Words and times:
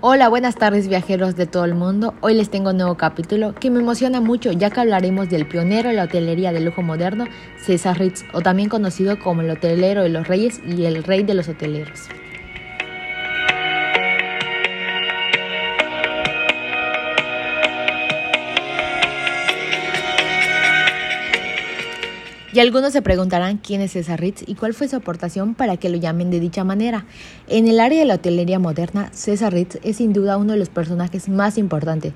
Hola, 0.00 0.28
buenas 0.28 0.54
tardes 0.54 0.86
viajeros 0.86 1.34
de 1.34 1.46
todo 1.46 1.64
el 1.64 1.74
mundo. 1.74 2.14
Hoy 2.20 2.34
les 2.34 2.50
tengo 2.50 2.70
un 2.70 2.76
nuevo 2.76 2.96
capítulo 2.96 3.52
que 3.56 3.68
me 3.68 3.80
emociona 3.80 4.20
mucho 4.20 4.52
ya 4.52 4.70
que 4.70 4.78
hablaremos 4.78 5.28
del 5.28 5.48
pionero 5.48 5.88
de 5.88 5.96
la 5.96 6.04
hotelería 6.04 6.52
de 6.52 6.60
lujo 6.60 6.82
moderno, 6.82 7.24
César 7.56 7.98
Ritz, 7.98 8.24
o 8.32 8.40
también 8.40 8.68
conocido 8.68 9.18
como 9.18 9.42
el 9.42 9.50
hotelero 9.50 10.04
de 10.04 10.10
los 10.10 10.28
reyes 10.28 10.60
y 10.64 10.84
el 10.84 11.02
rey 11.02 11.24
de 11.24 11.34
los 11.34 11.48
hoteleros. 11.48 12.08
Y 22.58 22.60
algunos 22.60 22.92
se 22.92 23.02
preguntarán 23.02 23.58
quién 23.58 23.82
es 23.82 23.92
César 23.92 24.20
Ritz 24.20 24.42
y 24.44 24.56
cuál 24.56 24.74
fue 24.74 24.88
su 24.88 24.96
aportación 24.96 25.54
para 25.54 25.76
que 25.76 25.90
lo 25.90 25.96
llamen 25.96 26.28
de 26.28 26.40
dicha 26.40 26.64
manera. 26.64 27.06
En 27.46 27.68
el 27.68 27.78
área 27.78 28.00
de 28.00 28.04
la 28.04 28.16
hotelería 28.16 28.58
moderna, 28.58 29.10
César 29.12 29.52
Ritz 29.52 29.78
es 29.84 29.98
sin 29.98 30.12
duda 30.12 30.38
uno 30.38 30.54
de 30.54 30.58
los 30.58 30.68
personajes 30.68 31.28
más 31.28 31.56
importantes, 31.56 32.14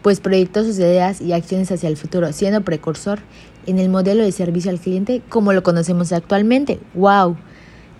pues 0.00 0.20
proyectó 0.20 0.64
sus 0.64 0.78
ideas 0.78 1.20
y 1.20 1.34
acciones 1.34 1.70
hacia 1.70 1.90
el 1.90 1.98
futuro, 1.98 2.32
siendo 2.32 2.62
precursor 2.62 3.18
en 3.66 3.78
el 3.78 3.90
modelo 3.90 4.24
de 4.24 4.32
servicio 4.32 4.70
al 4.70 4.80
cliente 4.80 5.20
como 5.28 5.52
lo 5.52 5.62
conocemos 5.62 6.10
actualmente. 6.14 6.80
¡Wow! 6.94 7.36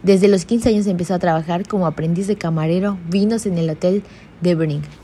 Desde 0.03 0.29
los 0.29 0.47
15 0.47 0.71
años 0.71 0.87
empezó 0.87 1.13
a 1.13 1.19
trabajar 1.19 1.69
como 1.69 1.87
aprendiz 1.87 2.27
de 2.27 2.37
camarero, 2.37 2.97
vinos 3.11 3.45
en 3.45 3.59
el 3.59 3.69
Hotel 3.69 4.03
de 4.41 4.55
Bering. 4.55 5.02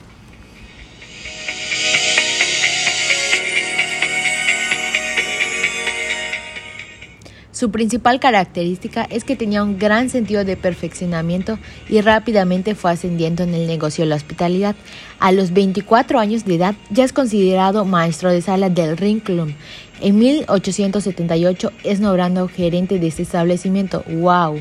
Su 7.59 7.73
principal 7.73 8.21
característica 8.21 9.03
es 9.11 9.25
que 9.25 9.35
tenía 9.35 9.65
un 9.65 9.81
gran 9.81 10.11
sentido 10.11 10.45
de 10.45 10.57
perfeccionamiento 10.57 11.59
y 11.89 12.01
rápidamente 12.01 12.77
fue 12.77 12.93
ascendiendo 12.93 13.43
en 13.43 13.53
el 13.53 13.67
negocio 13.67 14.05
de 14.05 14.11
la 14.11 14.15
hospitalidad. 14.15 14.77
A 15.19 15.33
los 15.33 15.53
24 15.53 16.21
años 16.21 16.45
de 16.45 16.55
edad 16.55 16.77
ya 16.91 17.03
es 17.03 17.13
considerado 17.13 17.85
maestro 17.85 18.31
de 18.31 18.43
sala 18.43 18.71
del 18.71 18.97
Ringklum. 18.97 19.55
En 20.01 20.19
1878 20.21 21.73
es 21.83 21.99
nombrado 21.99 22.47
gerente 22.47 23.01
de 23.01 23.09
este 23.09 23.23
establecimiento. 23.23 24.05
¡Wow! 24.09 24.61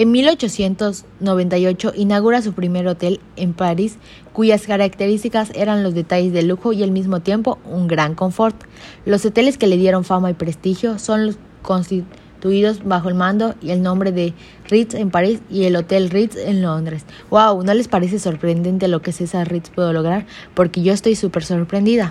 En 0.00 0.12
1898 0.12 1.92
inaugura 1.94 2.40
su 2.40 2.54
primer 2.54 2.88
hotel 2.88 3.20
en 3.36 3.52
París, 3.52 3.98
cuyas 4.32 4.66
características 4.66 5.50
eran 5.54 5.82
los 5.82 5.92
detalles 5.92 6.32
de 6.32 6.42
lujo 6.42 6.72
y 6.72 6.82
al 6.82 6.90
mismo 6.90 7.20
tiempo 7.20 7.58
un 7.66 7.86
gran 7.86 8.14
confort. 8.14 8.56
Los 9.04 9.26
hoteles 9.26 9.58
que 9.58 9.66
le 9.66 9.76
dieron 9.76 10.04
fama 10.04 10.30
y 10.30 10.32
prestigio 10.32 10.98
son 10.98 11.26
los 11.26 11.36
constituidos 11.60 12.82
bajo 12.82 13.10
el 13.10 13.14
mando 13.14 13.54
y 13.60 13.72
el 13.72 13.82
nombre 13.82 14.10
de 14.10 14.32
Ritz 14.70 14.94
en 14.94 15.10
París 15.10 15.42
y 15.50 15.64
el 15.64 15.76
Hotel 15.76 16.08
Ritz 16.08 16.34
en 16.34 16.62
Londres. 16.62 17.04
¡Wow! 17.28 17.62
¿No 17.62 17.74
les 17.74 17.88
parece 17.88 18.18
sorprendente 18.18 18.88
lo 18.88 19.02
que 19.02 19.12
César 19.12 19.52
Ritz 19.52 19.68
pudo 19.68 19.92
lograr? 19.92 20.24
Porque 20.54 20.80
yo 20.80 20.94
estoy 20.94 21.14
súper 21.14 21.44
sorprendida. 21.44 22.10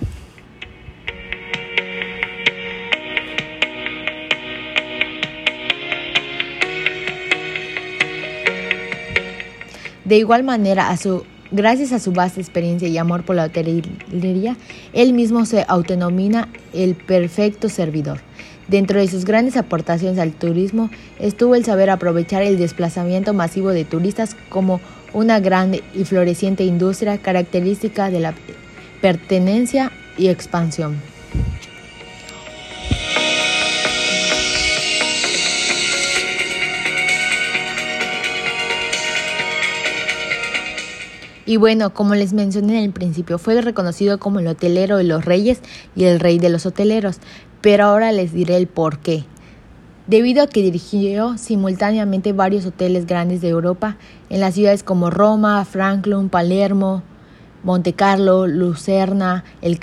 De 10.10 10.18
igual 10.18 10.44
manera, 10.44 10.90
a 10.90 10.98
su, 10.98 11.24
gracias 11.52 11.92
a 11.92 12.00
su 12.00 12.12
vasta 12.12 12.42
experiencia 12.42 12.88
y 12.88 12.98
amor 12.98 13.22
por 13.22 13.36
la 13.36 13.44
hotelería, 13.44 14.58
él 14.92 15.14
mismo 15.14 15.46
se 15.46 15.66
autonomina 15.68 16.50
el 16.74 16.96
perfecto 16.96 17.70
servidor. 17.70 18.20
Dentro 18.68 19.00
de 19.00 19.08
sus 19.08 19.24
grandes 19.24 19.56
aportaciones 19.56 20.18
al 20.18 20.32
turismo 20.32 20.90
estuvo 21.20 21.54
el 21.54 21.64
saber 21.64 21.92
aprovechar 21.92 22.42
el 22.42 22.58
desplazamiento 22.58 23.36
masivo 23.36 23.70
de 23.70 23.86
turistas 23.86 24.36
como 24.50 24.82
una 25.14 25.40
grande 25.40 25.84
y 25.94 26.06
floreciente 26.06 26.64
industria 26.64 27.20
característica 27.20 28.10
de 28.10 28.20
la 28.20 28.34
pertenencia 29.02 29.92
y 30.18 30.30
expansión. 30.30 30.96
Y 41.50 41.58
bueno, 41.58 41.96
como 41.96 42.14
les 42.14 42.32
mencioné 42.32 42.78
en 42.78 42.84
el 42.84 42.92
principio, 42.92 43.40
fue 43.40 43.60
reconocido 43.60 44.20
como 44.20 44.38
el 44.40 44.46
hotelero 44.46 44.98
de 44.98 45.04
los 45.04 45.26
reyes 45.26 45.62
y 45.96 46.04
el 46.04 46.20
rey 46.20 46.38
de 46.38 46.50
los 46.50 46.68
hoteleros, 46.68 47.18
pero 47.60 47.86
ahora 47.86 48.12
les 48.12 48.34
diré 48.34 48.56
el 48.56 48.68
por 48.68 49.00
qué. 49.00 49.24
Debido 50.06 50.44
a 50.44 50.48
que 50.48 50.62
dirigió 50.62 51.40
simultáneamente 51.40 52.34
varios 52.34 52.68
hoteles 52.68 53.08
grandes 53.08 53.42
de 53.42 53.50
Europa 53.50 53.98
en 54.30 54.42
las 54.42 54.54
ciudades 54.54 54.84
como 54.84 55.10
Roma, 55.10 55.66
Franklin, 55.66 56.30
Palermo, 56.30 57.02
Monte 57.64 57.94
Carlo, 57.94 58.46
Lucerna, 58.46 59.44
El 59.64 59.80